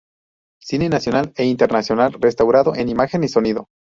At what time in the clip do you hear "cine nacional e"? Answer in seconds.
0.59-1.45